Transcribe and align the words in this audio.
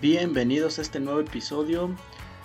Bienvenidos 0.00 0.78
a 0.78 0.82
este 0.82 1.00
nuevo 1.00 1.20
episodio. 1.20 1.90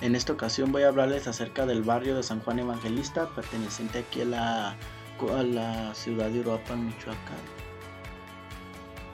En 0.02 0.16
esta 0.16 0.34
ocasión 0.34 0.72
voy 0.72 0.84
a 0.84 0.88
hablarles 0.88 1.28
acerca 1.28 1.66
del 1.66 1.84
barrio 1.84 2.16
de 2.16 2.24
San 2.24 2.40
Juan 2.42 2.60
Evangelista, 2.60 3.28
perteneciente 3.36 4.00
aquí 4.00 4.22
a 4.22 4.26
la, 4.26 5.94
ciudad 5.94 6.30
de 6.30 6.40
Uruapan, 6.40 6.86
Michoacán. 6.86 7.38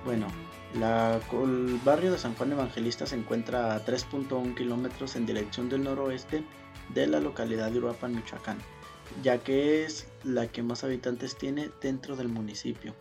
Bueno, 0.04 0.28
el 0.76 1.80
barrio 1.84 2.12
de 2.12 2.20
San 2.20 2.36
Juan 2.36 2.52
Evangelista 2.52 3.08
se 3.08 3.16
encuentra 3.16 3.74
a 3.74 3.84
3.1 3.84 4.54
kilómetros 4.54 5.16
en 5.16 5.26
dirección 5.26 5.70
del 5.70 5.84
noroeste 5.84 6.44
de 6.94 7.08
la 7.08 7.20
localidad 7.20 7.72
de 7.72 7.80
Uruapan, 7.80 8.14
Michoacán, 8.14 8.60
ya 9.24 9.40
que 9.40 9.86
es 9.86 10.08
la 10.24 10.48
que 10.48 10.62
más 10.62 10.84
habitantes 10.84 11.36
tiene 11.36 11.72
dentro 11.82 12.16
del 12.16 12.28
municipio. 12.28 12.94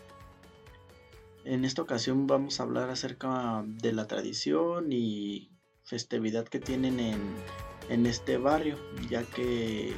En 1.44 1.66
esta 1.66 1.82
ocasión 1.82 2.26
vamos 2.26 2.58
a 2.58 2.62
hablar 2.62 2.88
acerca 2.88 3.62
de 3.66 3.92
la 3.92 4.06
tradición 4.06 4.90
y 4.92 5.50
festividad 5.82 6.48
que 6.48 6.58
tienen 6.58 6.98
en, 7.90 8.06
este 8.06 8.38
barrio, 8.38 8.78
ya 9.10 9.24
que 9.24 9.92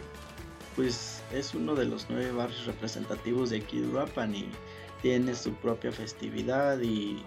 pues 0.74 1.22
es 1.32 1.54
uno 1.54 1.76
de 1.76 1.84
los 1.84 2.08
nueve 2.10 2.32
barrios 2.32 2.66
representativos 2.66 3.50
de 3.50 3.64
Uruapan 3.74 4.34
y 4.34 4.48
tiene 5.02 5.36
su 5.36 5.54
propia 5.54 5.92
festividad 5.92 6.80
y 6.80 7.22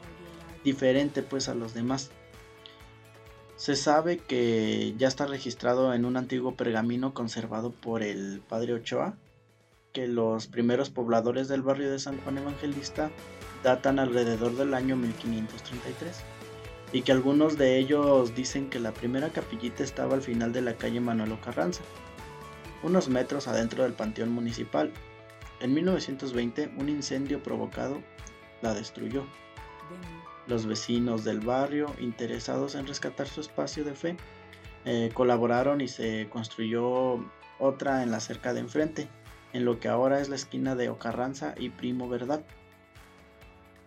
diferente 0.66 1.24
pues 1.24 1.48
a 1.48 1.56
los 1.56 1.74
demás. 1.74 2.12
Se 3.56 3.78
sabe 3.78 4.18
que 4.18 4.96
ya 4.98 5.08
está 5.08 5.28
registrado 5.28 5.94
en 5.94 6.04
un 6.04 6.18
antiguo 6.18 6.56
pergamino 6.56 7.14
conservado 7.14 7.72
por 7.72 8.04
el 8.04 8.42
padre 8.42 8.74
Ochoa, 8.74 9.18
que 9.94 10.08
los 10.08 10.48
primeros 10.48 10.90
pobladores 10.90 11.48
del 11.48 11.62
barrio 11.62 11.90
de 11.90 12.00
San 12.00 12.20
Juan 12.20 12.38
Evangelista 12.38 13.12
datan 13.64 14.00
alrededor 14.00 14.56
del 14.56 14.74
año 14.74 14.96
1533 14.96 16.24
y 16.92 17.02
que 17.02 17.12
algunos 17.12 17.58
de 17.58 17.78
ellos 17.78 18.36
dicen 18.36 18.70
que 18.70 18.80
la 18.80 18.94
primera 18.94 19.30
capillita 19.30 19.84
estaba 19.84 20.16
al 20.16 20.22
final 20.22 20.54
de 20.54 20.62
la 20.62 20.76
calle 20.76 21.00
Manuel 21.00 21.40
Carranza, 21.40 21.82
unos 22.84 23.10
metros 23.10 23.48
adentro 23.48 23.84
del 23.84 23.94
panteón 23.94 24.32
municipal. 24.32 24.92
En 25.60 25.74
1920 25.74 26.72
un 26.78 26.90
incendio 26.90 27.44
provocado 27.44 28.02
la 28.62 28.74
destruyó. 28.74 29.26
Los 30.48 30.66
vecinos 30.66 31.24
del 31.24 31.42
barrio, 31.42 31.94
interesados 32.00 32.76
en 32.76 32.88
rescatar 32.88 33.28
su 33.28 33.42
espacio 33.42 33.84
de 33.84 33.94
fe, 33.94 34.18
eh, 34.86 35.12
colaboraron 35.14 35.82
y 35.82 35.88
se 35.88 36.28
construyó 36.30 37.24
otra 37.60 38.02
en 38.02 38.12
la 38.12 38.20
cerca 38.20 38.54
de 38.54 38.62
enfrente, 38.62 39.08
en 39.54 39.66
lo 39.66 39.80
que 39.80 39.90
ahora 39.90 40.22
es 40.22 40.30
la 40.30 40.36
esquina 40.36 40.76
de 40.76 40.90
Ocarranza 40.90 41.54
y 41.58 41.70
Primo 41.70 42.08
Verdad. 42.08 42.42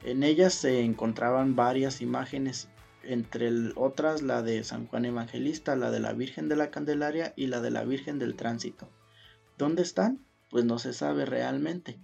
En 0.05 0.25
ellas 0.25 0.55
se 0.55 0.81
encontraban 0.81 1.55
varias 1.55 2.01
imágenes, 2.01 2.69
entre 3.05 3.51
otras 3.77 4.23
la 4.23 4.43
de 4.43 4.65
San 4.65 4.87
Juan 4.87 5.05
Evangelista, 5.05 5.77
la 5.77 5.91
de 5.91 6.01
la 6.01 6.13
Virgen 6.13 6.49
de 6.49 6.57
la 6.57 6.71
Candelaria 6.71 7.33
y 7.37 7.47
la 7.47 7.61
de 7.61 7.71
la 7.71 7.85
Virgen 7.85 8.19
del 8.19 8.35
Tránsito. 8.35 8.89
¿Dónde 9.59 9.83
están? 9.83 10.25
Pues 10.51 10.65
no 10.65 10.79
se 10.79 10.93
sabe 10.93 11.25
realmente. 11.25 12.01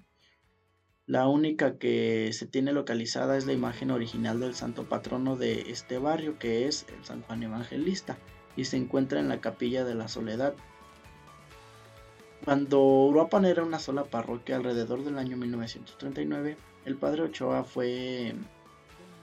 La 1.07 1.27
única 1.27 1.79
que 1.79 2.31
se 2.35 2.47
tiene 2.47 2.73
localizada 2.73 3.37
es 3.37 3.47
la 3.47 3.55
imagen 3.55 3.91
original 3.91 4.41
del 4.41 4.55
santo 4.55 4.85
patrono 4.89 5.37
de 5.37 5.71
este 5.71 5.99
barrio, 5.99 6.39
que 6.39 6.69
es 6.69 6.87
el 6.97 7.05
San 7.05 7.23
Juan 7.23 7.43
Evangelista, 7.43 8.19
y 8.57 8.67
se 8.67 8.77
encuentra 8.77 9.19
en 9.19 9.29
la 9.29 9.41
capilla 9.41 9.85
de 9.85 9.95
la 9.95 10.07
Soledad. 10.07 10.55
Cuando 12.45 12.81
Uruapan 12.83 13.47
era 13.47 13.65
una 13.65 13.79
sola 13.79 14.05
parroquia 14.05 14.57
alrededor 14.57 15.03
del 15.03 15.19
año 15.19 15.37
1939, 15.37 16.57
el 16.89 16.97
padre 16.97 17.23
Ochoa 17.23 17.65
fue 17.65 18.35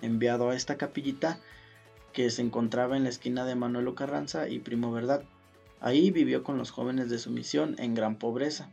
enviado 0.02 0.50
a 0.50 0.56
esta 0.56 0.78
capillita 0.78 1.40
que 2.14 2.30
se 2.30 2.42
encontraba 2.42 2.96
en 2.96 3.04
la 3.04 3.10
esquina 3.10 3.46
de 3.46 3.56
Manuel 3.56 3.94
Carranza 3.96 4.48
y 4.48 4.60
Primo 4.60 4.92
Verdad. 4.92 5.24
Ahí 5.82 6.12
vivió 6.12 6.44
con 6.44 6.58
los 6.58 6.72
jóvenes 6.72 7.10
de 7.10 7.18
su 7.18 7.32
misión 7.32 7.76
en 7.78 7.94
gran 7.94 8.18
pobreza. 8.18 8.72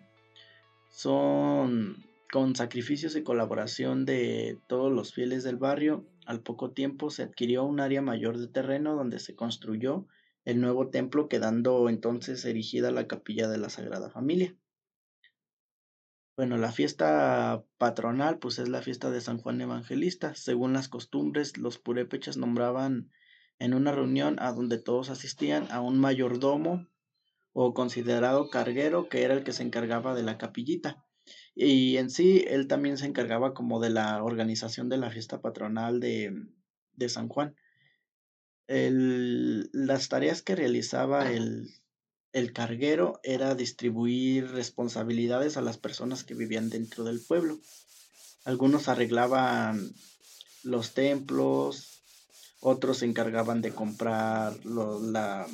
Son 0.90 2.04
con 2.30 2.54
sacrificios 2.54 3.16
y 3.16 3.22
colaboración 3.22 4.04
de 4.04 4.58
todos 4.66 4.92
los 4.92 5.12
fieles 5.12 5.42
del 5.42 5.56
barrio, 5.56 6.06
al 6.24 6.40
poco 6.40 6.70
tiempo 6.70 7.10
se 7.10 7.24
adquirió 7.24 7.64
un 7.64 7.80
área 7.80 8.00
mayor 8.00 8.38
de 8.38 8.48
terreno 8.48 8.94
donde 8.94 9.18
se 9.18 9.34
construyó 9.34 10.06
el 10.44 10.60
nuevo 10.60 10.88
templo 10.88 11.28
quedando 11.28 11.88
entonces 11.88 12.44
erigida 12.44 12.90
la 12.90 13.06
capilla 13.06 13.48
de 13.48 13.58
la 13.58 13.68
Sagrada 13.68 14.08
Familia. 14.08 14.54
Bueno, 16.34 16.56
la 16.56 16.72
fiesta 16.72 17.62
patronal, 17.76 18.38
pues 18.38 18.58
es 18.58 18.68
la 18.68 18.80
fiesta 18.80 19.10
de 19.10 19.20
San 19.20 19.36
Juan 19.36 19.60
Evangelista. 19.60 20.34
Según 20.34 20.72
las 20.72 20.88
costumbres, 20.88 21.58
los 21.58 21.78
purépechas 21.78 22.38
nombraban 22.38 23.10
en 23.58 23.74
una 23.74 23.92
reunión 23.92 24.36
a 24.38 24.52
donde 24.52 24.78
todos 24.78 25.10
asistían 25.10 25.70
a 25.70 25.82
un 25.82 25.98
mayordomo 25.98 26.88
o 27.52 27.74
considerado 27.74 28.48
carguero 28.48 29.10
que 29.10 29.24
era 29.24 29.34
el 29.34 29.44
que 29.44 29.52
se 29.52 29.62
encargaba 29.62 30.14
de 30.14 30.22
la 30.22 30.38
capillita. 30.38 31.04
Y 31.54 31.98
en 31.98 32.08
sí, 32.08 32.44
él 32.48 32.66
también 32.66 32.96
se 32.96 33.06
encargaba 33.06 33.52
como 33.52 33.78
de 33.78 33.90
la 33.90 34.24
organización 34.24 34.88
de 34.88 34.96
la 34.96 35.10
fiesta 35.10 35.42
patronal 35.42 36.00
de, 36.00 36.32
de 36.94 37.08
San 37.10 37.28
Juan. 37.28 37.54
El, 38.68 39.68
las 39.74 40.08
tareas 40.08 40.40
que 40.40 40.56
realizaba 40.56 41.30
el, 41.30 41.68
el 42.32 42.52
carguero 42.52 43.20
era 43.22 43.54
distribuir 43.54 44.50
responsabilidades 44.52 45.56
a 45.56 45.62
las 45.62 45.76
personas 45.76 46.24
que 46.24 46.34
vivían 46.34 46.70
dentro 46.70 47.04
del 47.04 47.20
pueblo. 47.20 47.58
Algunos 48.44 48.88
arreglaban 48.88 49.94
los 50.62 50.94
templos, 50.94 52.00
otros 52.60 52.98
se 52.98 53.06
encargaban 53.06 53.60
de 53.60 53.74
comprar 53.74 54.64
la, 54.64 55.46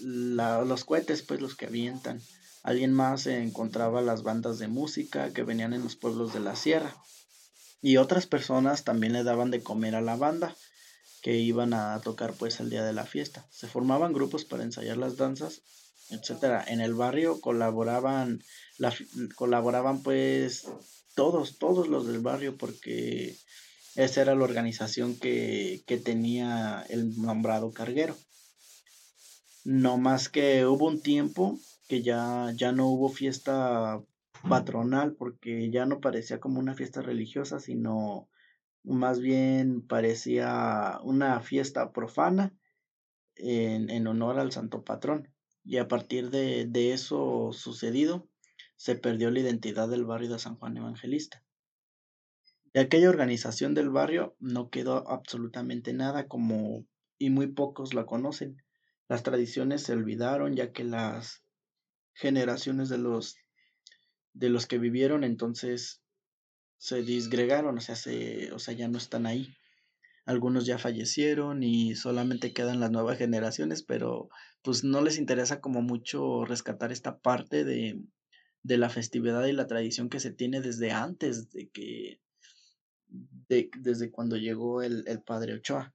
los 0.00 0.84
cohetes, 0.84 1.22
pues 1.22 1.40
los 1.40 1.54
que 1.54 1.66
avientan. 1.66 2.20
Alguien 2.64 2.92
más 2.92 3.26
encontraba 3.26 4.02
las 4.02 4.22
bandas 4.22 4.58
de 4.58 4.68
música 4.68 5.32
que 5.32 5.42
venían 5.42 5.72
en 5.72 5.84
los 5.84 5.96
pueblos 5.96 6.32
de 6.32 6.40
la 6.40 6.56
sierra. 6.56 6.96
Y 7.80 7.96
otras 7.96 8.26
personas 8.26 8.84
también 8.84 9.12
le 9.12 9.24
daban 9.24 9.50
de 9.50 9.62
comer 9.62 9.94
a 9.94 10.00
la 10.00 10.16
banda 10.16 10.56
que 11.22 11.38
iban 11.38 11.72
a 11.72 11.98
tocar 12.00 12.34
pues 12.34 12.60
el 12.60 12.68
día 12.68 12.84
de 12.84 12.92
la 12.92 13.06
fiesta. 13.06 13.46
Se 13.50 13.68
formaban 13.68 14.12
grupos 14.12 14.44
para 14.44 14.64
ensayar 14.64 14.96
las 14.96 15.16
danzas, 15.16 15.62
etcétera. 16.10 16.64
En 16.66 16.80
el 16.80 16.94
barrio 16.94 17.40
colaboraban, 17.40 18.42
la, 18.76 18.92
colaboraban 19.36 20.02
pues 20.02 20.66
todos, 21.14 21.58
todos 21.58 21.88
los 21.88 22.06
del 22.08 22.18
barrio 22.18 22.56
porque 22.56 23.36
esa 23.94 24.22
era 24.22 24.34
la 24.34 24.44
organización 24.44 25.16
que, 25.16 25.84
que 25.86 25.96
tenía 25.96 26.84
el 26.88 27.16
nombrado 27.16 27.72
carguero. 27.72 28.16
No 29.64 29.98
más 29.98 30.28
que 30.28 30.66
hubo 30.66 30.88
un 30.88 31.00
tiempo 31.00 31.56
que 31.88 32.02
ya, 32.02 32.52
ya 32.56 32.72
no 32.72 32.88
hubo 32.88 33.08
fiesta 33.08 34.02
patronal 34.48 35.12
porque 35.12 35.70
ya 35.70 35.86
no 35.86 36.00
parecía 36.00 36.40
como 36.40 36.58
una 36.58 36.74
fiesta 36.74 37.00
religiosa, 37.00 37.60
sino 37.60 38.28
más 38.84 39.20
bien 39.20 39.82
parecía 39.86 40.98
una 41.02 41.40
fiesta 41.40 41.92
profana 41.92 42.56
en, 43.36 43.90
en 43.90 44.06
honor 44.06 44.38
al 44.38 44.52
santo 44.52 44.84
patrón. 44.84 45.28
Y 45.64 45.76
a 45.76 45.88
partir 45.88 46.30
de, 46.30 46.66
de 46.66 46.92
eso 46.92 47.50
sucedido, 47.52 48.28
se 48.76 48.96
perdió 48.96 49.30
la 49.30 49.40
identidad 49.40 49.88
del 49.88 50.04
barrio 50.04 50.30
de 50.30 50.38
San 50.38 50.56
Juan 50.56 50.76
Evangelista. 50.76 51.44
De 52.74 52.80
aquella 52.80 53.10
organización 53.10 53.74
del 53.74 53.90
barrio 53.90 54.34
no 54.40 54.70
quedó 54.70 55.08
absolutamente 55.08 55.92
nada 55.92 56.26
como 56.26 56.86
y 57.18 57.30
muy 57.30 57.46
pocos 57.46 57.94
la 57.94 58.06
conocen. 58.06 58.56
Las 59.08 59.22
tradiciones 59.22 59.82
se 59.82 59.92
olvidaron 59.92 60.56
ya 60.56 60.72
que 60.72 60.82
las 60.82 61.44
generaciones 62.14 62.88
de 62.88 62.98
los 62.98 63.36
de 64.32 64.48
los 64.48 64.66
que 64.66 64.78
vivieron 64.78 65.24
entonces 65.24 66.01
se 66.82 67.00
disgregaron, 67.04 67.78
o 67.78 67.80
sea, 67.80 67.94
se, 67.94 68.50
o 68.50 68.58
sea, 68.58 68.74
ya 68.74 68.88
no 68.88 68.98
están 68.98 69.24
ahí. 69.24 69.54
Algunos 70.26 70.66
ya 70.66 70.78
fallecieron 70.78 71.62
y 71.62 71.94
solamente 71.94 72.52
quedan 72.52 72.80
las 72.80 72.90
nuevas 72.90 73.18
generaciones, 73.18 73.84
pero 73.84 74.28
pues 74.62 74.82
no 74.82 75.00
les 75.00 75.16
interesa 75.16 75.60
como 75.60 75.80
mucho 75.80 76.44
rescatar 76.44 76.90
esta 76.90 77.20
parte 77.20 77.62
de, 77.62 78.02
de 78.64 78.78
la 78.78 78.90
festividad 78.90 79.46
y 79.46 79.52
la 79.52 79.68
tradición 79.68 80.08
que 80.08 80.18
se 80.18 80.32
tiene 80.32 80.60
desde 80.60 80.90
antes 80.90 81.52
de 81.52 81.68
que, 81.68 82.20
de, 83.06 83.70
desde 83.78 84.10
cuando 84.10 84.36
llegó 84.36 84.82
el, 84.82 85.04
el 85.06 85.22
padre 85.22 85.54
Ochoa. 85.54 85.94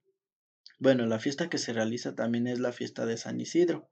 Bueno, 0.80 1.06
la 1.06 1.20
fiesta 1.20 1.50
que 1.50 1.58
se 1.58 1.74
realiza 1.74 2.16
también 2.16 2.48
es 2.48 2.60
la 2.60 2.72
fiesta 2.72 3.06
de 3.06 3.18
San 3.18 3.42
Isidro. 3.42 3.90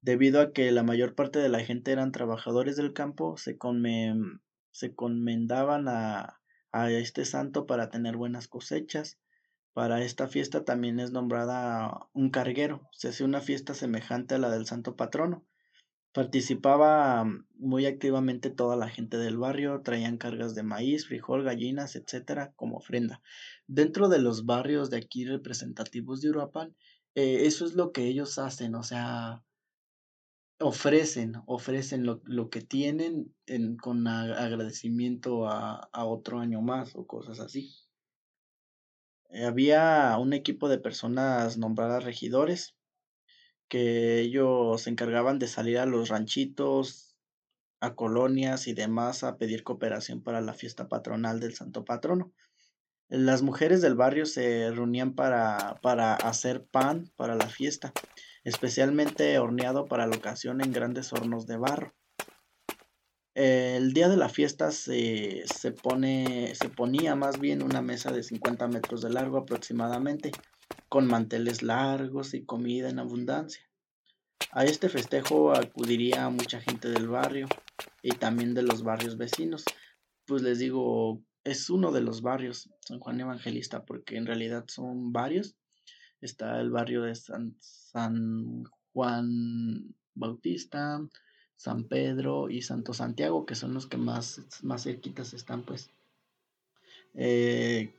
Debido 0.00 0.40
a 0.40 0.52
que 0.52 0.72
la 0.72 0.82
mayor 0.82 1.14
parte 1.14 1.38
de 1.38 1.48
la 1.48 1.64
gente 1.64 1.92
eran 1.92 2.10
trabajadores 2.10 2.74
del 2.74 2.92
campo, 2.92 3.36
se, 3.36 3.56
come, 3.56 4.16
se 4.70 4.94
comendaban 4.94 5.88
a, 5.88 6.40
a 6.72 6.90
este 6.90 7.24
santo 7.24 7.66
para 7.66 7.90
tener 7.90 8.16
buenas 8.16 8.48
cosechas. 8.48 9.18
Para 9.72 10.02
esta 10.02 10.26
fiesta 10.26 10.64
también 10.64 10.98
es 11.00 11.12
nombrada 11.12 12.08
un 12.12 12.30
carguero. 12.30 12.88
Se 12.92 13.08
hace 13.08 13.24
una 13.24 13.40
fiesta 13.40 13.74
semejante 13.74 14.34
a 14.34 14.38
la 14.38 14.50
del 14.50 14.66
santo 14.66 14.96
patrono. 14.96 15.44
Participaba 16.12 17.24
muy 17.54 17.86
activamente 17.86 18.50
toda 18.50 18.76
la 18.76 18.88
gente 18.88 19.18
del 19.18 19.36
barrio, 19.36 19.82
traían 19.82 20.16
cargas 20.16 20.54
de 20.54 20.62
maíz, 20.62 21.06
frijol, 21.06 21.44
gallinas, 21.44 21.96
etcétera, 21.96 22.52
como 22.56 22.78
ofrenda. 22.78 23.20
Dentro 23.66 24.08
de 24.08 24.18
los 24.18 24.46
barrios 24.46 24.90
de 24.90 24.96
aquí 24.96 25.26
representativos 25.26 26.20
de 26.20 26.30
Uruapan, 26.30 26.74
eh, 27.14 27.46
eso 27.46 27.66
es 27.66 27.74
lo 27.74 27.92
que 27.92 28.06
ellos 28.06 28.38
hacen, 28.38 28.74
o 28.74 28.82
sea, 28.82 29.44
ofrecen, 30.60 31.34
ofrecen 31.46 32.04
lo, 32.04 32.20
lo 32.24 32.50
que 32.50 32.60
tienen 32.60 33.34
en, 33.46 33.76
con 33.76 34.06
agradecimiento 34.06 35.48
a, 35.48 35.88
a, 35.92 36.04
otro 36.04 36.40
año 36.40 36.60
más 36.60 36.94
o 36.96 37.06
cosas 37.06 37.40
así. 37.40 37.74
Eh, 39.30 39.44
había 39.44 40.16
un 40.18 40.32
equipo 40.32 40.68
de 40.68 40.78
personas 40.78 41.58
nombradas 41.58 42.04
regidores 42.04 42.74
que 43.68 44.20
ellos 44.20 44.82
se 44.82 44.90
encargaban 44.90 45.38
de 45.38 45.46
salir 45.46 45.78
a 45.78 45.86
los 45.86 46.08
ranchitos, 46.08 47.16
a 47.80 47.94
colonias 47.94 48.66
y 48.66 48.72
demás 48.72 49.22
a 49.22 49.36
pedir 49.36 49.62
cooperación 49.62 50.22
para 50.22 50.40
la 50.40 50.54
fiesta 50.54 50.88
patronal 50.88 51.38
del 51.38 51.54
Santo 51.54 51.84
Patrono. 51.84 52.32
Las 53.08 53.40
mujeres 53.40 53.80
del 53.80 53.94
barrio 53.94 54.26
se 54.26 54.70
reunían 54.70 55.14
para, 55.14 55.78
para 55.80 56.14
hacer 56.14 56.66
pan 56.66 57.10
para 57.16 57.36
la 57.36 57.48
fiesta, 57.48 57.92
especialmente 58.44 59.38
horneado 59.38 59.86
para 59.86 60.06
la 60.06 60.16
ocasión 60.16 60.60
en 60.60 60.72
grandes 60.72 61.12
hornos 61.14 61.46
de 61.46 61.56
barro. 61.56 61.94
El 63.34 63.92
día 63.94 64.08
de 64.08 64.16
la 64.16 64.28
fiesta 64.28 64.72
se, 64.72 65.44
se, 65.46 65.72
pone, 65.72 66.54
se 66.54 66.68
ponía 66.68 67.14
más 67.14 67.38
bien 67.38 67.62
una 67.62 67.80
mesa 67.80 68.12
de 68.12 68.22
50 68.22 68.66
metros 68.68 69.00
de 69.00 69.10
largo 69.10 69.38
aproximadamente, 69.38 70.32
con 70.88 71.06
manteles 71.06 71.62
largos 71.62 72.34
y 72.34 72.44
comida 72.44 72.90
en 72.90 72.98
abundancia. 72.98 73.62
A 74.50 74.64
este 74.64 74.88
festejo 74.88 75.52
acudiría 75.52 76.28
mucha 76.30 76.60
gente 76.60 76.90
del 76.90 77.08
barrio 77.08 77.48
y 78.02 78.10
también 78.10 78.54
de 78.54 78.62
los 78.62 78.82
barrios 78.82 79.16
vecinos. 79.16 79.64
Pues 80.26 80.42
les 80.42 80.58
digo, 80.58 81.22
es 81.44 81.70
uno 81.70 81.92
de 81.92 82.00
los 82.00 82.22
barrios, 82.22 82.70
San 82.80 82.98
Juan 82.98 83.20
Evangelista, 83.20 83.84
porque 83.84 84.16
en 84.16 84.26
realidad 84.26 84.64
son 84.68 85.12
varios. 85.12 85.56
Está 86.20 86.60
el 86.60 86.70
barrio 86.70 87.02
de 87.02 87.14
San, 87.14 87.56
San 87.60 88.64
Juan 88.92 89.94
Bautista, 90.14 91.00
San 91.56 91.84
Pedro 91.84 92.50
y 92.50 92.62
Santo 92.62 92.92
Santiago, 92.92 93.46
que 93.46 93.54
son 93.54 93.74
los 93.74 93.86
que 93.86 93.96
más, 93.96 94.42
más 94.62 94.82
cerquitas 94.82 95.32
están, 95.34 95.62
pues. 95.62 95.90
Eh, 97.14 97.92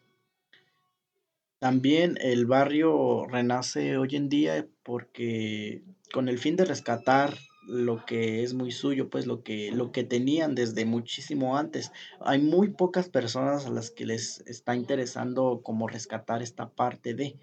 también 1.59 2.18
el 2.21 2.45
barrio 2.45 3.25
renace 3.27 3.97
hoy 3.97 4.15
en 4.15 4.30
día 4.30 4.65
porque 4.83 5.83
con 6.13 6.30
el 6.30 6.39
fin 6.39 6.56
de 6.56 6.63
rescatar 6.63 7.38
lo 7.69 8.06
que 8.06 8.44
es 8.44 8.54
muy 8.54 8.71
suyo, 8.71 9.10
pues 9.10 9.27
lo 9.27 9.44
que, 9.44 9.71
lo 9.71 9.92
que 9.92 10.04
tenían 10.04 10.56
desde 10.56 10.86
muchísimo 10.86 11.57
antes. 11.57 11.92
Hay 12.19 12.39
muy 12.39 12.69
pocas 12.69 13.10
personas 13.10 13.66
a 13.66 13.69
las 13.69 13.92
que 13.92 14.06
les 14.06 14.42
está 14.48 14.75
interesando 14.75 15.62
como 15.63 15.88
rescatar 15.88 16.42
esta 16.42 16.69
parte 16.69 17.13
de 17.13 17.38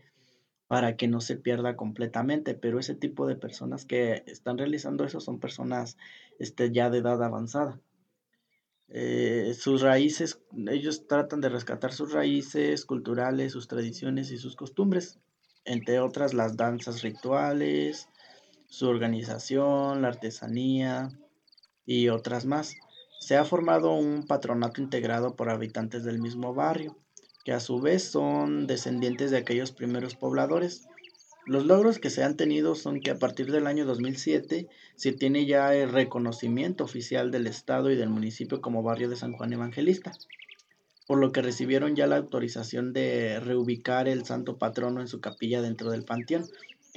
para 0.67 0.97
que 0.97 1.07
no 1.07 1.21
se 1.21 1.37
pierda 1.37 1.77
completamente, 1.77 2.55
pero 2.55 2.81
ese 2.81 2.95
tipo 2.97 3.27
de 3.27 3.37
personas 3.37 3.85
que 3.85 4.25
están 4.27 4.59
realizando 4.59 5.05
eso 5.05 5.21
son 5.21 5.39
personas 5.39 5.97
este, 6.41 6.73
ya 6.73 6.91
de 6.91 6.99
edad 6.99 7.23
avanzada. 7.23 7.81
Eh, 8.89 9.55
sus 9.57 9.83
raíces, 9.83 10.41
ellos 10.69 11.07
tratan 11.07 11.41
de 11.41 11.49
rescatar 11.49 11.93
sus 11.93 12.13
raíces 12.13 12.85
culturales, 12.85 13.53
sus 13.53 13.69
tradiciones 13.69 14.31
y 14.31 14.39
sus 14.39 14.57
costumbres, 14.57 15.19
entre 15.65 16.01
otras 16.01 16.35
las 16.35 16.57
danzas 16.57 17.03
rituales, 17.03 18.09
su 18.77 18.89
organización, 18.89 20.03
la 20.03 20.09
artesanía 20.09 21.09
y 21.85 22.09
otras 22.09 22.45
más. 22.45 22.75
Se 23.21 23.37
ha 23.37 23.45
formado 23.45 23.93
un 23.93 24.27
patronato 24.27 24.81
integrado 24.81 25.37
por 25.37 25.51
habitantes 25.51 26.05
del 26.05 26.19
mismo 26.19 26.55
barrio, 26.55 26.97
que 27.45 27.53
a 27.53 27.61
su 27.61 27.81
vez 27.81 28.05
son 28.05 28.67
descendientes 28.67 29.31
de 29.31 29.39
aquellos 29.39 29.73
primeros 29.73 30.15
pobladores 30.15 30.89
los 31.47 31.65
logros 31.65 32.01
que 32.01 32.11
se 32.11 32.25
han 32.25 32.37
tenido 32.37 32.75
son 32.75 33.01
que 33.01 33.13
a 33.13 33.21
partir 33.21 33.53
del 33.53 33.69
año 33.69 33.87
2007 33.87 34.67
se 34.97 35.13
tiene 35.13 35.47
ya 35.47 35.73
el 35.77 35.93
reconocimiento 35.93 36.83
oficial 36.83 37.31
del 37.31 37.47
Estado 37.47 37.93
y 37.93 37.97
del 37.97 38.09
municipio 38.09 38.61
como 38.61 38.83
barrio 38.83 39.09
de 39.09 39.15
San 39.15 39.33
Juan 39.33 39.53
Evangelista, 39.53 40.11
por 41.07 41.19
lo 41.19 41.31
que 41.31 41.43
recibieron 41.43 41.95
ya 41.95 42.09
la 42.09 42.17
autorización 42.17 42.93
de 42.93 43.39
reubicar 43.39 44.09
el 44.09 44.25
santo 44.25 44.59
patrono 44.59 45.01
en 45.01 45.07
su 45.07 45.21
capilla 45.21 45.63
dentro 45.63 45.93
del 45.93 46.05
panteón, 46.05 46.47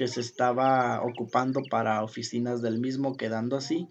que 0.00 0.08
se 0.08 0.22
estaba 0.22 1.02
ocupando 1.02 1.62
para 1.62 2.02
oficinas 2.02 2.62
del 2.62 2.78
mismo, 2.78 3.18
quedando 3.18 3.54
así 3.54 3.86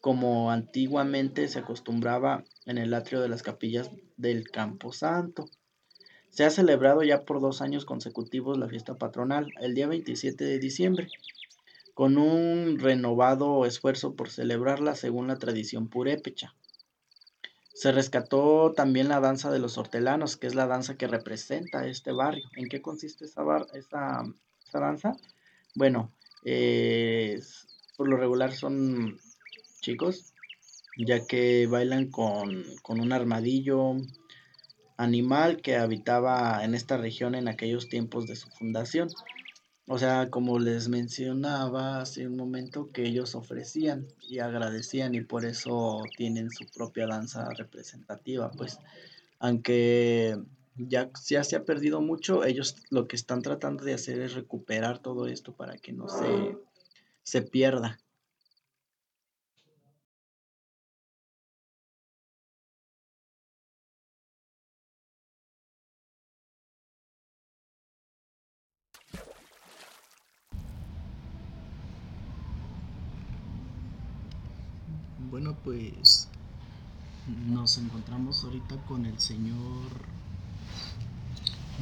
como 0.00 0.50
antiguamente 0.50 1.46
se 1.46 1.60
acostumbraba 1.60 2.42
en 2.66 2.78
el 2.78 2.92
atrio 2.92 3.20
de 3.20 3.28
las 3.28 3.44
capillas 3.44 3.88
del 4.16 4.50
Campo 4.50 4.92
Santo. 4.92 5.44
Se 6.30 6.42
ha 6.42 6.50
celebrado 6.50 7.04
ya 7.04 7.24
por 7.24 7.40
dos 7.40 7.62
años 7.62 7.84
consecutivos 7.84 8.58
la 8.58 8.66
fiesta 8.66 8.98
patronal, 8.98 9.52
el 9.60 9.76
día 9.76 9.86
27 9.86 10.44
de 10.44 10.58
diciembre, 10.58 11.06
con 11.94 12.18
un 12.18 12.80
renovado 12.80 13.64
esfuerzo 13.64 14.16
por 14.16 14.30
celebrarla 14.30 14.96
según 14.96 15.28
la 15.28 15.38
tradición 15.38 15.86
purépecha. 15.86 16.56
Se 17.72 17.92
rescató 17.92 18.72
también 18.72 19.08
la 19.08 19.20
danza 19.20 19.52
de 19.52 19.60
los 19.60 19.78
hortelanos, 19.78 20.36
que 20.36 20.48
es 20.48 20.56
la 20.56 20.66
danza 20.66 20.96
que 20.96 21.06
representa 21.06 21.86
este 21.86 22.10
barrio. 22.10 22.50
¿En 22.56 22.68
qué 22.68 22.82
consiste 22.82 23.26
esa, 23.26 23.44
esa, 23.74 24.24
danza? 24.72 25.12
Bueno, 25.74 26.12
por 27.96 28.08
lo 28.08 28.16
regular 28.16 28.52
son 28.52 29.18
chicos, 29.80 30.32
ya 30.96 31.26
que 31.26 31.66
bailan 31.66 32.10
con, 32.10 32.64
con 32.82 33.00
un 33.00 33.12
armadillo, 33.12 33.96
animal 34.96 35.60
que 35.60 35.76
habitaba 35.76 36.64
en 36.64 36.74
esta 36.74 36.96
región 36.96 37.34
en 37.34 37.48
aquellos 37.48 37.88
tiempos 37.88 38.26
de 38.26 38.36
su 38.36 38.48
fundación. 38.50 39.08
O 39.88 39.98
sea, 39.98 40.30
como 40.30 40.58
les 40.58 40.88
mencionaba 40.88 42.00
hace 42.00 42.26
un 42.26 42.36
momento, 42.36 42.90
que 42.92 43.04
ellos 43.04 43.34
ofrecían 43.34 44.06
y 44.28 44.38
agradecían 44.38 45.14
y 45.14 45.22
por 45.22 45.44
eso 45.44 46.12
tienen 46.16 46.50
su 46.50 46.66
propia 46.66 47.06
danza 47.06 47.52
representativa, 47.54 48.52
pues 48.52 48.78
aunque 49.40 50.38
ya, 50.76 51.10
ya 51.28 51.44
se 51.44 51.56
ha 51.56 51.64
perdido 51.64 52.00
mucho, 52.00 52.44
ellos 52.44 52.76
lo 52.90 53.06
que 53.08 53.16
están 53.16 53.42
tratando 53.42 53.84
de 53.84 53.94
hacer 53.94 54.20
es 54.20 54.34
recuperar 54.34 54.98
todo 54.98 55.26
esto 55.26 55.54
para 55.54 55.76
que 55.76 55.92
no 55.92 56.08
se, 56.08 56.56
se 57.22 57.42
pierda. 57.42 57.98
Bueno, 75.30 75.56
pues 75.64 76.28
nos 77.46 77.78
encontramos 77.78 78.44
ahorita 78.44 78.76
con 78.86 79.06
el 79.06 79.18
señor 79.18 80.21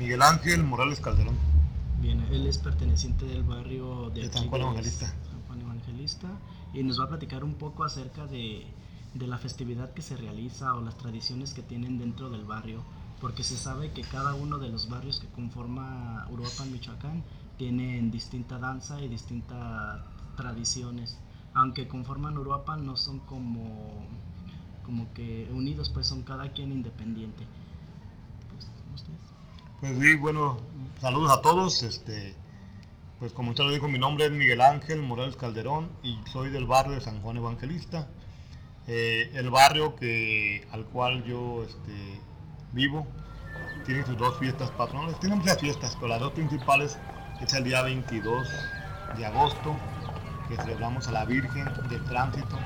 Miguel 0.01 0.23
Ángel 0.23 0.65
Morales 0.65 0.99
Calderón. 0.99 1.37
Bien, 2.01 2.21
él 2.33 2.47
es 2.47 2.59
perteneciente 2.59 3.27
del 3.27 3.45
barrio 3.45 4.11
de, 4.11 4.33
San 4.33 4.49
Juan 4.49 4.63
Evangelista. 4.63 5.07
San 5.07 5.43
Juan 5.47 5.61
Evangelista 5.61 6.29
y 6.73 6.83
nos 6.83 6.99
va 6.99 7.05
a 7.05 7.09
platicar 7.09 7.45
un 7.45 7.55
poco 7.55 7.85
acerca 7.85 8.27
de, 8.27 8.67
de 9.15 9.27
la 9.27 9.39
festividad 9.39 9.93
que 9.93 10.03
se 10.03 10.17
realiza 10.17 10.75
o 10.75 10.81
las 10.81 10.97
tradiciones 10.97 11.55
que 11.55 11.63
tienen 11.63 11.99
dentro 11.99 12.31
del 12.31 12.45
barrio, 12.45 12.83
porque 13.21 13.45
se 13.45 13.57
sabe 13.57 13.93
que 13.93 14.01
cada 14.01 14.35
uno 14.35 14.59
de 14.59 14.71
los 14.71 14.89
barrios 14.89 15.21
que 15.21 15.29
conforma 15.29 16.27
Uruapan, 16.31 16.73
Michoacán, 16.73 17.23
tienen 17.59 18.11
distinta 18.11 18.59
danza 18.59 19.03
y 19.03 19.09
distintas 19.09 20.01
tradiciones 20.37 21.19
aunque 21.55 21.89
conforman 21.89 22.39
Uruapan, 22.39 22.87
no 22.87 22.97
son 22.97 23.19
como, 23.21 24.07
como 24.85 25.13
que 25.15 25.51
unidos, 25.53 25.91
pues 25.91 26.07
son 26.07 26.23
cada 26.23 26.53
quien 26.53 26.73
independiente. 26.73 27.45
Pues, 28.51 28.69
pues 29.81 29.99
sí, 29.99 30.15
bueno, 30.17 30.59
saludos 31.01 31.33
a 31.33 31.41
todos. 31.41 31.83
Este, 31.83 32.35
pues 33.19 33.33
como 33.33 33.51
usted 33.51 33.65
lo 33.65 33.71
dijo, 33.71 33.89
mi 33.89 33.99
nombre 33.99 34.27
es 34.27 34.33
Miguel 34.33 34.61
Ángel 34.61 35.03
Morales 35.03 35.37
Calderón 35.37 35.91
y 36.03 36.19
soy 36.31 36.51
del 36.51 36.67
barrio 36.67 36.95
de 36.95 37.01
San 37.01 37.21
Juan 37.23 37.39
Evangelista. 37.39 38.09
Eh, 38.87 39.31
el 39.35 39.51
barrio 39.51 39.97
que, 39.97 40.67
al 40.73 40.85
cual 40.87 41.25
yo 41.25 41.65
este, 41.65 42.21
vivo 42.73 43.07
tiene 43.87 44.05
sus 44.05 44.17
dos 44.19 44.39
fiestas 44.39 44.71
patronales. 44.73 45.19
Tiene 45.21 45.37
muchas 45.37 45.59
fiestas, 45.59 45.97
pero 45.97 46.09
las 46.09 46.21
dos 46.21 46.33
principales 46.33 46.99
es 47.41 47.53
el 47.55 47.65
día 47.65 47.83
22 47.83 48.49
de 49.17 49.27
agosto 49.27 49.77
que 50.49 50.57
celebramos 50.57 51.07
a 51.09 51.13
la 51.13 51.25
Virgen 51.25 51.65
del 51.89 52.05
Tránsito 52.05 52.59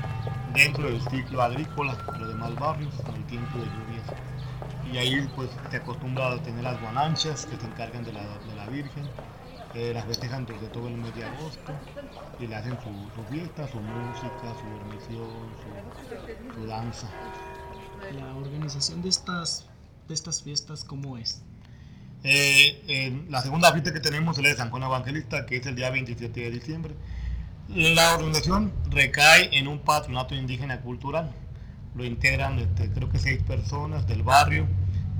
dentro 0.54 0.84
del 0.84 1.00
ciclo 1.10 1.42
agrícola 1.42 1.94
de 1.94 2.18
los 2.18 2.28
demás 2.28 2.54
barrios 2.54 2.94
en 3.08 3.14
el 3.14 3.24
tiempo 3.24 3.58
de 3.58 3.66
lluvias. 3.66 4.33
Y 4.94 4.96
ahí 4.96 5.28
pues 5.34 5.50
se 5.72 5.76
acostumbra 5.76 6.30
a 6.30 6.40
tener 6.40 6.62
las 6.62 6.80
guananchas 6.80 7.46
que 7.46 7.56
se 7.56 7.66
encargan 7.66 8.04
de 8.04 8.12
la, 8.12 8.22
de 8.22 8.54
la 8.54 8.66
Virgen 8.68 9.08
eh, 9.74 9.90
las 9.92 10.04
festejan 10.04 10.46
durante 10.46 10.68
todo 10.68 10.86
el 10.86 10.96
mes 10.96 11.12
de 11.16 11.24
agosto 11.24 11.72
y 12.38 12.46
le 12.46 12.54
hacen 12.54 12.78
su, 12.80 12.90
su 13.12 13.24
fiesta, 13.28 13.66
su 13.66 13.80
música, 13.80 14.54
su 14.60 14.68
dormición, 14.78 15.50
su, 15.58 16.60
su 16.60 16.66
danza. 16.68 17.08
La 18.16 18.36
organización 18.36 19.02
de 19.02 19.08
estas, 19.08 19.66
de 20.06 20.14
estas 20.14 20.44
fiestas, 20.44 20.84
¿cómo 20.84 21.18
es? 21.18 21.42
Eh, 22.22 23.26
la 23.28 23.42
segunda 23.42 23.72
fiesta 23.72 23.92
que 23.92 23.98
tenemos 23.98 24.38
es 24.38 24.44
la 24.44 24.50
de 24.50 24.56
San 24.56 24.70
Juan 24.70 24.84
Evangelista, 24.84 25.44
que 25.44 25.56
es 25.56 25.66
el 25.66 25.74
día 25.74 25.90
27 25.90 26.40
de 26.40 26.50
diciembre. 26.52 26.94
La 27.68 28.14
organización 28.14 28.72
recae 28.90 29.58
en 29.58 29.66
un 29.66 29.80
patronato 29.80 30.36
indígena 30.36 30.82
cultural. 30.82 31.32
Lo 31.96 32.04
integran 32.04 32.60
este, 32.60 32.90
creo 32.90 33.10
que 33.10 33.18
seis 33.18 33.42
personas 33.42 34.06
del 34.06 34.22
barrio 34.22 34.68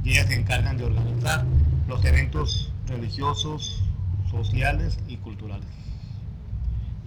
y 0.04 0.10
ellas 0.10 0.26
se 0.26 0.34
encargan 0.34 0.76
de 0.76 0.84
organizar 0.84 1.44
los 1.88 2.04
eventos 2.04 2.70
religiosos, 2.86 3.82
sociales 4.30 4.98
y 5.08 5.16
culturales. 5.16 5.66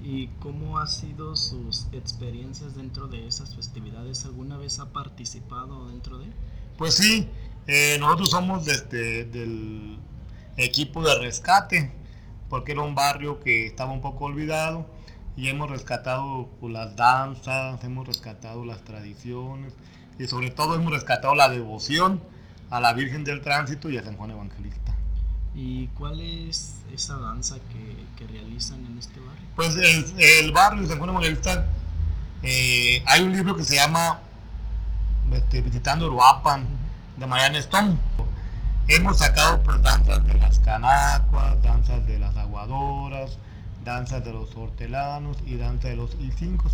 ¿Y 0.04 0.28
cómo 0.40 0.80
ha 0.80 0.88
sido 0.88 1.36
sus 1.36 1.88
experiencias 1.92 2.76
dentro 2.76 3.08
de 3.08 3.28
esas 3.28 3.56
festividades? 3.56 4.26
¿Alguna 4.26 4.58
vez 4.58 4.80
ha 4.80 4.92
participado 4.92 5.90
dentro 5.90 6.18
de? 6.18 6.28
Pues 6.78 6.96
sí, 6.96 7.28
eh, 7.68 7.98
nosotros 8.00 8.32
somos 8.32 8.66
desde, 8.66 9.26
del 9.26 10.00
equipo 10.56 11.04
de 11.04 11.20
rescate, 11.20 11.92
porque 12.50 12.72
era 12.72 12.82
un 12.82 12.96
barrio 12.96 13.40
que 13.40 13.68
estaba 13.68 13.92
un 13.92 14.02
poco 14.02 14.26
olvidado 14.26 14.88
y 15.36 15.50
hemos 15.50 15.70
rescatado 15.70 16.50
pues, 16.60 16.74
las 16.74 16.96
danzas, 16.96 17.84
hemos 17.84 18.08
rescatado 18.08 18.66
las 18.66 18.84
tradiciones 18.84 19.74
y 20.18 20.26
sobre 20.26 20.50
todo 20.50 20.76
hemos 20.76 20.92
rescatado 20.92 21.36
la 21.36 21.50
devoción 21.50 22.22
a 22.70 22.80
la 22.80 22.94
Virgen 22.94 23.24
del 23.24 23.42
Tránsito 23.42 23.90
y 23.90 23.98
a 23.98 24.04
San 24.04 24.16
Juan 24.18 24.32
Evangelista. 24.32 24.94
¿Y 25.56 25.88
cuál 25.88 26.22
es 26.22 26.76
esa 26.94 27.18
danza 27.18 27.56
que, 27.72 28.06
que 28.16 28.32
realizan 28.32 28.86
en 28.86 28.98
este 28.98 29.20
barrio? 29.20 29.44
Pues 29.56 29.76
el, 29.76 30.14
el 30.20 30.52
barrio 30.52 30.84
de 30.84 30.88
San 30.88 30.98
Juan 31.00 31.10
Evangelista, 31.10 31.66
eh, 32.44 33.04
hay 33.06 33.24
un 33.24 33.32
libro 33.32 33.56
que 33.56 33.64
se 33.64 33.76
llama 33.76 34.20
este, 35.32 35.62
Visitando 35.62 36.08
Uruapan, 36.08 36.66
de 37.18 37.26
Mariana 37.26 37.58
Stone. 37.60 37.98
Hemos 38.88 39.18
sacado 39.18 39.62
pues, 39.64 39.82
danzas 39.82 40.26
de 40.26 40.36
las 40.36 40.60
canacuas, 40.60 41.62
danzas 41.62 42.06
de 42.08 42.20
las 42.20 42.38
aguadoras, 42.38 43.38
danzas 43.84 44.24
de 44.24 44.32
los 44.32 44.56
hortelanos 44.56 45.38
y 45.46 45.58
danzas 45.58 45.92
de 45.92 45.96
los 45.98 46.16
ilcincos, 46.20 46.74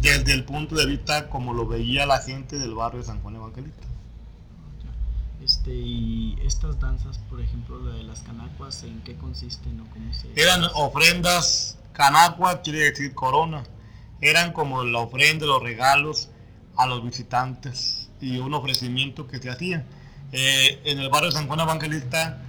desde 0.00 0.32
el 0.32 0.44
punto 0.44 0.74
de 0.74 0.86
vista 0.86 1.28
como 1.28 1.52
lo 1.52 1.66
veía 1.66 2.06
la 2.06 2.18
gente 2.18 2.58
del 2.58 2.74
barrio 2.74 3.00
de 3.00 3.06
San 3.06 3.20
Juan 3.20 3.36
Evangelista. 3.36 3.86
Este, 5.44 5.72
y 5.72 6.38
estas 6.44 6.78
danzas, 6.78 7.18
por 7.28 7.40
ejemplo, 7.40 7.78
de 7.80 8.04
las 8.04 8.20
canacuas, 8.20 8.84
¿en 8.84 9.00
qué 9.02 9.16
consisten 9.16 9.80
o 9.80 9.90
cómo 9.90 10.12
se...? 10.14 10.28
Eran 10.36 10.62
ofrendas, 10.74 11.78
canacua 11.92 12.62
quiere 12.62 12.90
decir 12.90 13.14
corona, 13.14 13.64
eran 14.20 14.52
como 14.52 14.84
la 14.84 15.00
ofrenda, 15.00 15.46
los 15.46 15.62
regalos 15.62 16.30
a 16.76 16.86
los 16.86 17.02
visitantes 17.02 18.08
y 18.20 18.38
un 18.38 18.54
ofrecimiento 18.54 19.26
que 19.26 19.38
se 19.38 19.50
hacía. 19.50 19.84
Eh, 20.30 20.80
en 20.84 21.00
el 21.00 21.10
barrio 21.10 21.30
de 21.30 21.36
San 21.36 21.48
Juan 21.48 21.60
Evangelista 21.60 22.40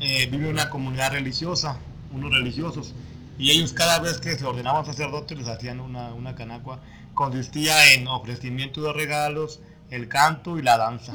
eh, 0.00 0.26
vive 0.26 0.48
una 0.48 0.70
comunidad 0.70 1.12
religiosa, 1.12 1.78
unos 2.12 2.32
religiosos, 2.32 2.94
y 3.38 3.52
ellos 3.52 3.72
cada 3.72 4.00
vez 4.00 4.18
que 4.18 4.36
se 4.36 4.44
ordenaban 4.44 4.84
sacerdotes 4.84 5.38
les 5.38 5.48
hacían 5.48 5.80
una, 5.80 6.12
una 6.12 6.34
canacua. 6.34 6.80
Consistía 7.14 7.92
en 7.92 8.08
ofrecimiento 8.08 8.82
de 8.82 8.92
regalos, 8.92 9.60
el 9.90 10.08
canto 10.08 10.58
y 10.58 10.62
la 10.62 10.76
danza. 10.76 11.14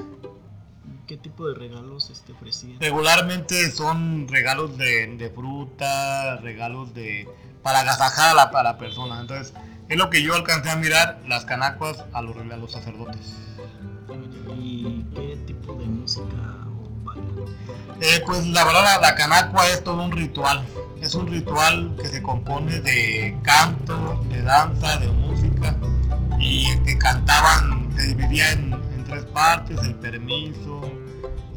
¿Qué 1.10 1.18
tipo 1.18 1.48
de 1.50 1.56
regalos 1.56 2.12
este, 2.12 2.34
ofrecían? 2.34 2.80
Regularmente 2.80 3.72
son 3.72 4.28
regalos 4.28 4.78
de, 4.78 5.08
de 5.18 5.32
fruta, 5.32 6.36
regalos 6.36 6.94
de 6.94 7.28
para 7.64 7.80
agasajar 7.80 8.30
a 8.30 8.34
la, 8.36 8.44
a 8.44 8.62
la 8.62 8.78
persona. 8.78 9.20
Entonces, 9.20 9.56
es 9.88 9.98
lo 9.98 10.12
que 10.12 10.22
yo 10.22 10.36
alcancé 10.36 10.70
a 10.70 10.76
mirar, 10.76 11.20
las 11.28 11.46
canacuas 11.46 12.06
a 12.14 12.22
los, 12.22 12.38
a 12.38 12.58
los 12.58 12.72
sacerdotes. 12.72 13.38
¿Y 14.56 15.04
qué 15.16 15.36
tipo 15.48 15.74
de 15.74 15.86
música 15.86 16.28
o? 16.78 17.48
Eh, 18.02 18.22
pues 18.28 18.46
la 18.46 18.64
verdad 18.66 18.84
la, 18.84 19.00
la 19.02 19.16
canacua 19.16 19.68
es 19.68 19.84
todo 19.84 20.04
un 20.04 20.12
ritual. 20.12 20.64
Es 21.02 21.16
un 21.16 21.26
ritual 21.26 21.96
que 22.00 22.08
se 22.08 22.22
compone 22.22 22.82
de 22.82 23.36
canto, 23.42 24.24
de 24.30 24.44
danza, 24.44 24.98
de 24.98 25.08
música 25.08 25.76
y 26.38 26.78
que 26.82 27.00
cantaban, 27.00 27.92
se 27.96 28.10
dividía 28.10 28.52
en 28.52 28.89
tres 29.10 29.26
partes, 29.26 29.80
el 29.84 29.96
permiso, 29.96 30.82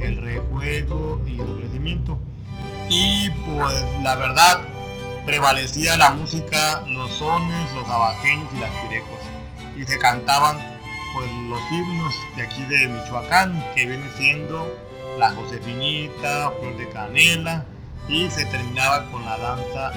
el 0.00 0.16
rejuego 0.16 1.20
y 1.26 1.34
el 1.34 1.42
ofrecimiento. 1.42 2.18
Y 2.88 3.30
pues 3.30 3.84
la 4.02 4.16
verdad 4.16 4.60
prevalecía 5.24 5.96
la 5.96 6.10
música, 6.10 6.82
los 6.88 7.10
sones, 7.12 7.72
los 7.74 7.88
abajeños 7.88 8.48
y 8.54 8.60
las 8.60 8.70
pirecos. 8.82 9.18
Y 9.76 9.84
se 9.84 9.98
cantaban 9.98 10.58
pues 11.14 11.30
los 11.48 11.60
himnos 11.70 12.14
de 12.36 12.42
aquí 12.42 12.64
de 12.64 12.88
Michoacán, 12.88 13.64
que 13.74 13.86
viene 13.86 14.08
siendo 14.16 14.74
la 15.18 15.30
Josefinita, 15.30 16.50
Flor 16.58 16.76
de 16.76 16.88
Canela, 16.88 17.64
y 18.08 18.28
se 18.30 18.44
terminaba 18.46 19.10
con 19.10 19.24
la 19.24 19.38
danza 19.38 19.92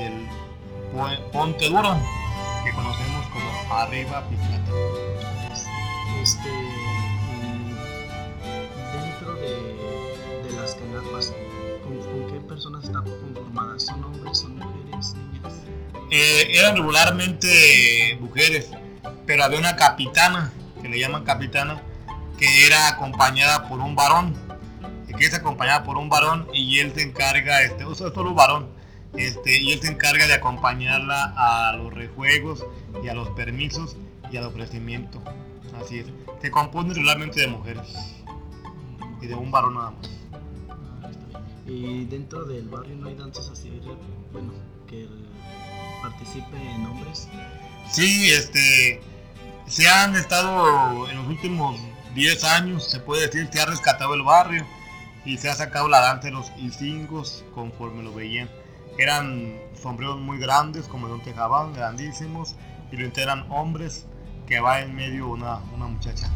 del 0.00 0.26
Ponte 1.32 1.68
Duro, 1.68 1.96
que 2.64 2.72
conocemos 2.72 3.26
como 3.28 3.74
Arriba 3.74 4.24
Pichata. 4.28 4.57
Este, 6.28 6.50
dentro 8.92 9.34
de, 9.36 10.52
las 10.60 10.74
canapas, 10.74 11.32
¿con, 11.82 11.96
¿con, 12.00 12.30
qué 12.30 12.38
personas 12.46 12.84
están 12.84 13.02
conformadas? 13.04 13.84
¿Son 13.86 14.04
hombres, 14.04 14.36
son 14.36 14.58
mujeres, 14.58 15.14
niñas? 15.14 15.54
Eh, 16.10 16.48
eran 16.50 16.76
regularmente 16.76 18.18
mujeres, 18.20 18.68
pero 19.24 19.42
había 19.42 19.58
una 19.58 19.74
capitana, 19.76 20.52
que 20.82 20.90
le 20.90 21.00
llaman 21.00 21.24
capitana, 21.24 21.80
que 22.38 22.66
era 22.66 22.88
acompañada 22.88 23.66
por 23.66 23.80
un 23.80 23.94
varón, 23.94 24.34
que 25.18 25.24
es 25.24 25.32
acompañada 25.32 25.82
por 25.82 25.96
un 25.96 26.10
varón 26.10 26.46
y 26.52 26.80
él 26.80 26.92
se 26.94 27.04
encarga, 27.04 27.62
este, 27.62 27.84
o 27.84 27.94
solo 27.94 28.28
un 28.28 28.36
varón, 28.36 28.68
este, 29.16 29.62
y 29.62 29.72
él 29.72 29.80
se 29.80 29.88
encarga 29.88 30.26
de 30.26 30.34
acompañarla 30.34 31.32
a 31.38 31.74
los 31.74 31.94
rejuegos 31.94 32.66
y 33.02 33.08
a 33.08 33.14
los 33.14 33.30
permisos 33.30 33.96
y 34.30 34.36
al 34.36 34.44
ofrecimiento. 34.44 35.22
Así 35.80 36.00
es. 36.00 36.06
Se 36.40 36.50
compone 36.50 36.94
regularmente 36.94 37.40
de 37.40 37.46
mujeres 37.46 37.88
y 39.20 39.26
de 39.26 39.34
un 39.34 39.50
varón 39.50 39.74
nada 39.74 39.90
más. 39.90 40.10
Ah, 41.02 41.10
está 41.10 41.40
bien. 41.66 41.76
Y 41.76 42.04
dentro 42.06 42.44
del 42.44 42.68
barrio 42.68 42.96
no 42.96 43.08
hay 43.08 43.14
danzas 43.14 43.48
así, 43.50 43.80
bueno, 44.32 44.52
que 44.86 45.08
participe 46.02 46.56
en 46.56 46.86
hombres. 46.86 47.28
Sí, 47.90 48.30
este, 48.30 49.00
se 49.66 49.88
han 49.88 50.14
estado 50.16 51.08
en 51.10 51.16
los 51.16 51.26
últimos 51.26 51.78
10 52.14 52.44
años, 52.44 52.84
se 52.84 53.00
puede 53.00 53.26
decir, 53.26 53.48
se 53.52 53.60
ha 53.60 53.66
rescatado 53.66 54.14
el 54.14 54.22
barrio 54.22 54.64
y 55.24 55.36
se 55.38 55.50
ha 55.50 55.54
sacado 55.54 55.88
la 55.88 56.00
danza 56.00 56.28
de 56.28 56.32
los 56.32 56.50
isingos 56.56 57.44
conforme 57.54 58.02
lo 58.02 58.14
veían. 58.14 58.48
Eran 58.98 59.56
sombreros 59.80 60.18
muy 60.18 60.38
grandes, 60.38 60.88
como 60.88 61.06
de 61.06 61.14
un 61.14 61.22
tejabán, 61.22 61.72
grandísimos, 61.74 62.56
y 62.90 62.96
lo 62.96 63.04
integran 63.04 63.46
hombres 63.50 64.06
que 64.48 64.60
va 64.60 64.80
en 64.80 64.96
medio 64.96 65.28
una, 65.28 65.58
una 65.74 65.86
muchacha. 65.86 66.30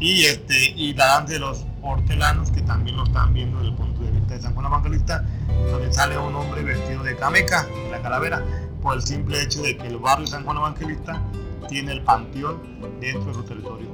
Y, 0.00 0.24
este, 0.24 0.70
y 0.70 0.94
la 0.94 1.20
de 1.20 1.38
los 1.38 1.66
hortelanos, 1.82 2.50
que 2.50 2.62
también 2.62 2.96
lo 2.96 3.04
están 3.04 3.34
viendo 3.34 3.58
desde 3.58 3.70
el 3.70 3.76
punto 3.76 4.02
de 4.02 4.10
vista 4.12 4.34
de 4.34 4.42
San 4.42 4.54
Juan 4.54 4.66
Evangelista, 4.66 5.24
donde 5.70 5.92
sale 5.92 6.16
un 6.18 6.34
hombre 6.34 6.62
vestido 6.62 7.02
de 7.02 7.14
cameca, 7.16 7.64
de 7.64 7.90
la 7.90 8.00
calavera, 8.00 8.42
por 8.82 8.96
el 8.96 9.02
simple 9.02 9.42
hecho 9.42 9.62
de 9.62 9.76
que 9.76 9.86
el 9.86 9.98
barrio 9.98 10.26
San 10.26 10.44
Juan 10.44 10.56
Evangelista 10.56 11.22
tiene 11.68 11.92
el 11.92 12.02
panteón 12.02 12.60
dentro 12.98 13.26
de 13.26 13.34
su 13.34 13.42
territorio. 13.44 13.88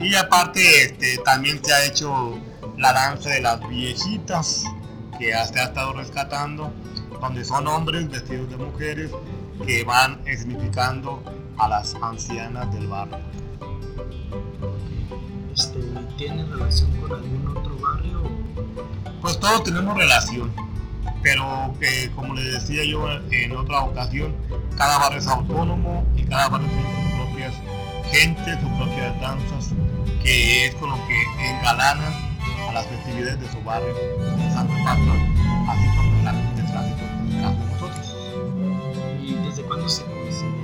Y 0.00 0.14
aparte 0.14 0.84
este, 0.84 1.18
también 1.18 1.62
se 1.62 1.72
ha 1.72 1.84
hecho 1.84 2.38
la 2.78 2.92
danza 2.92 3.28
de 3.28 3.42
las 3.42 3.60
viejitas, 3.68 4.64
que 5.18 5.26
se 5.26 5.34
ha 5.34 5.64
estado 5.64 5.92
rescatando, 5.92 6.72
donde 7.20 7.44
son 7.44 7.66
hombres 7.66 8.08
vestidos 8.10 8.50
de 8.50 8.56
mujeres 8.56 9.10
que 9.64 9.84
van 9.84 10.22
significando 10.24 11.22
a 11.58 11.68
las 11.68 11.94
ancianas 11.96 12.72
del 12.72 12.86
barrio. 12.88 13.18
Este, 15.54 15.78
¿Tiene 16.18 16.44
relación 16.44 16.90
con 17.00 17.12
algún 17.12 17.56
otro 17.56 17.76
barrio? 17.78 18.22
Pues 19.22 19.40
todos 19.40 19.64
tenemos 19.64 19.96
relación, 19.96 20.52
pero 21.22 21.74
eh, 21.80 22.10
como 22.14 22.34
les 22.34 22.52
decía 22.52 22.84
yo 22.84 23.08
en 23.30 23.56
otra 23.56 23.80
ocasión, 23.80 24.34
cada 24.76 24.98
barrio 24.98 25.18
es 25.18 25.26
autónomo 25.26 26.06
y 26.14 26.24
cada 26.24 26.48
barrio 26.48 26.68
tiene 26.68 27.02
sus 27.02 27.26
propias 27.26 27.54
gentes, 28.12 28.60
sus 28.60 28.70
propias 28.72 29.20
danzas, 29.20 29.72
que 30.22 30.66
es 30.66 30.74
con 30.74 30.90
lo 30.90 30.96
que 31.06 31.22
engalanan 31.48 32.12
a 32.68 32.72
las 32.72 32.86
festividades 32.86 33.40
de 33.40 33.50
su 33.50 33.62
barrio, 33.62 33.94
de 33.94 34.84
Patrón, 34.84 35.34
así 35.68 35.96
como 35.96 36.22
la 36.22 36.32
gente 36.32 36.62
de 36.62 36.68
tránsito, 36.68 37.04
en 37.04 37.32
el 37.32 37.42
caso 37.42 37.58
de 37.58 37.66
nosotros. 37.72 38.16
¿Y 39.22 39.34
desde 39.48 39.62
cuándo 39.62 39.88
se 39.88 40.04
considera 40.04 40.55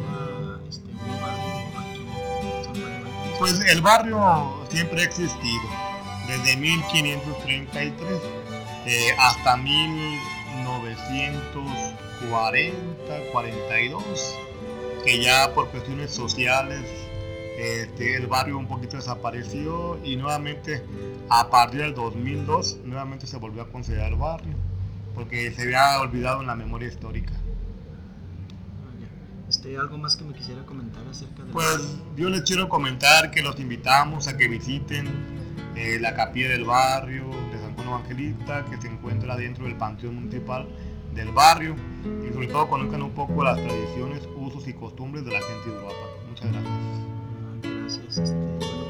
Pues 3.42 3.58
el 3.58 3.82
barrio 3.82 4.62
siempre 4.70 5.00
ha 5.00 5.04
existido, 5.04 5.64
desde 6.28 6.56
1533 6.56 7.92
eh, 8.86 9.08
hasta 9.18 9.56
1900 9.56 11.66
1940, 12.22 13.32
42, 13.32 14.38
que 15.04 15.20
ya 15.20 15.52
por 15.54 15.70
cuestiones 15.70 16.12
sociales 16.12 16.84
este, 17.58 18.14
el 18.14 18.28
barrio 18.28 18.58
un 18.58 18.68
poquito 18.68 18.96
desapareció 18.96 19.98
y 20.04 20.14
nuevamente 20.14 20.84
a 21.28 21.50
partir 21.50 21.80
del 21.80 21.94
2002 21.94 22.82
nuevamente 22.84 23.26
se 23.26 23.38
volvió 23.38 23.62
a 23.62 23.68
considerar 23.68 24.14
barrio 24.14 24.54
porque 25.16 25.50
se 25.50 25.62
había 25.62 26.00
olvidado 26.00 26.42
en 26.42 26.46
la 26.46 26.54
memoria 26.54 26.86
histórica. 26.86 27.32
Este, 29.52 29.76
¿Algo 29.76 29.98
más 29.98 30.16
que 30.16 30.24
me 30.24 30.32
quisiera 30.32 30.64
comentar 30.64 31.06
acerca 31.06 31.42
de 31.42 31.52
Pues 31.52 31.98
yo 32.16 32.30
les 32.30 32.40
quiero 32.40 32.70
comentar 32.70 33.30
que 33.30 33.42
los 33.42 33.60
invitamos 33.60 34.26
a 34.26 34.38
que 34.38 34.48
visiten 34.48 35.06
eh, 35.76 35.98
la 36.00 36.14
capilla 36.14 36.48
del 36.48 36.64
barrio 36.64 37.26
de 37.52 37.60
San 37.60 37.74
Juan 37.74 37.88
Evangelista, 37.88 38.64
que 38.64 38.80
se 38.80 38.88
encuentra 38.88 39.36
dentro 39.36 39.66
del 39.66 39.76
Panteón 39.76 40.14
Municipal 40.14 40.66
del 41.14 41.32
barrio 41.32 41.76
y 42.26 42.32
sobre 42.32 42.46
todo 42.46 42.66
conozcan 42.66 43.02
un 43.02 43.10
poco 43.10 43.44
las 43.44 43.58
tradiciones, 43.58 44.26
usos 44.36 44.66
y 44.68 44.72
costumbres 44.72 45.22
de 45.26 45.32
la 45.32 45.40
gente 45.42 45.68
de 45.68 45.76
Uruapa. 45.76 46.06
Muchas 46.30 46.50
gracias. 46.50 46.72
Ah, 46.72 47.68
gracias. 47.68 48.18
Este... 48.18 48.81